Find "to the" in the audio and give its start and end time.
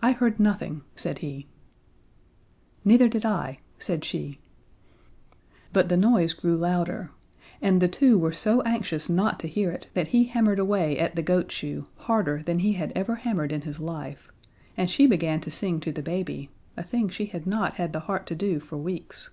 15.80-16.00